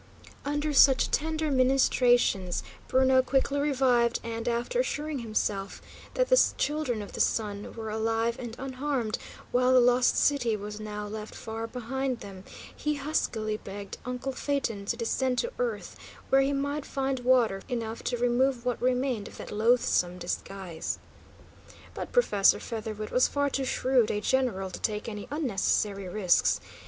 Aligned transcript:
Under 0.45 0.73
such 0.73 1.11
tender 1.11 1.51
ministrations, 1.51 2.63
Bruno 2.87 3.21
quickly 3.21 3.59
revived, 3.59 4.19
and, 4.23 4.47
after 4.47 4.79
assuring 4.79 5.19
himself 5.19 5.79
that 6.15 6.29
the 6.29 6.43
Children 6.57 7.03
of 7.03 7.11
the 7.11 7.19
Sun 7.19 7.73
were 7.75 7.91
alive 7.91 8.35
and 8.39 8.55
unharmed, 8.57 9.19
while 9.51 9.71
the 9.71 9.79
Lost 9.79 10.17
City 10.17 10.55
was 10.57 10.79
now 10.79 11.05
left 11.05 11.35
far 11.35 11.67
behind 11.67 12.21
them, 12.21 12.43
he 12.75 12.95
huskily 12.95 13.57
begged 13.57 13.99
uncle 14.03 14.31
Phaeton 14.31 14.85
to 14.87 14.97
descend 14.97 15.37
to 15.37 15.53
earth, 15.59 15.95
where 16.29 16.41
he 16.41 16.51
might 16.51 16.83
find 16.83 17.19
water 17.19 17.61
enough 17.69 18.01
to 18.05 18.17
remove 18.17 18.65
what 18.65 18.81
remained 18.81 19.27
of 19.27 19.37
that 19.37 19.51
loathsome 19.51 20.17
disguise! 20.17 20.97
But 21.93 22.11
Professor 22.11 22.59
Featherwit 22.59 23.11
was 23.11 23.27
far 23.27 23.51
too 23.51 23.65
shrewd 23.65 24.09
a 24.09 24.19
general 24.19 24.71
to 24.71 24.79
take 24.79 25.07
any 25.07 25.27
unnecessary 25.29 26.09
risks. 26.09 26.59